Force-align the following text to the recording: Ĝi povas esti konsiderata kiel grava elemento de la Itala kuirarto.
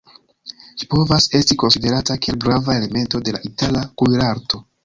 Ĝi 0.79 0.87
povas 0.93 1.27
esti 1.41 1.57
konsiderata 1.65 2.17
kiel 2.25 2.41
grava 2.47 2.79
elemento 2.81 3.25
de 3.29 3.37
la 3.37 3.47
Itala 3.53 3.85
kuirarto. 4.03 4.65